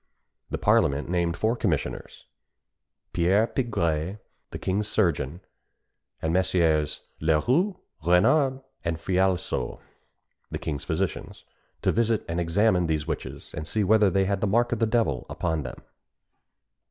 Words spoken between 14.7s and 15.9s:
of the devil upon them.